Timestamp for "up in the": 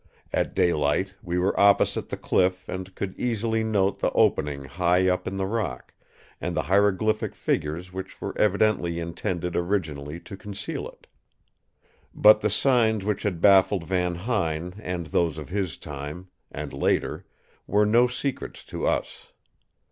5.07-5.45